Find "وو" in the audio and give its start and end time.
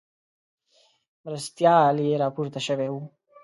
2.91-3.01